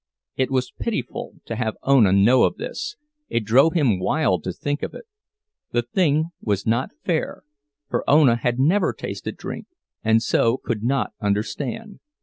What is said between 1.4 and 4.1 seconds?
to have Ona know of this—it drove him